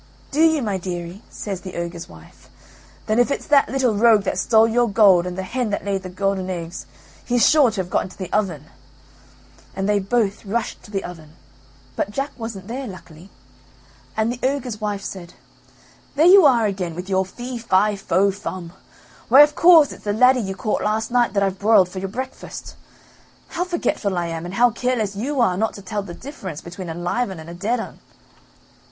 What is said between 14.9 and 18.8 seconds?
said: "There you are again with your fee fi fo fum.